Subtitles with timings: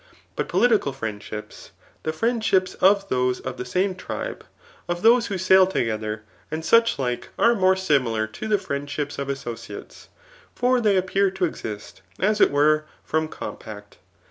[0.35, 1.69] But political friendships,
[2.01, 4.43] the frioid ships of those of the same tribe,
[4.89, 9.17] of those who sail toge ther, and such like, are more similar to the friendships
[9.17, 10.09] 4>f associates;
[10.55, 13.97] for they appear to exist as it were from com pact.